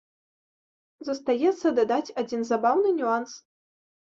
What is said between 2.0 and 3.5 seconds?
адзін забаўны нюанс.